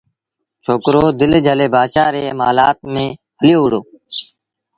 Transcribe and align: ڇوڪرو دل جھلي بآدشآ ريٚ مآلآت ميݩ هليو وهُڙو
ڇوڪرو 0.63 1.03
دل 1.19 1.31
جھلي 1.45 1.67
بآدشآ 1.73 2.05
ريٚ 2.13 2.37
مآلآت 2.39 2.77
ميݩ 2.93 3.17
هليو 3.39 3.57
وهُڙو 3.61 3.81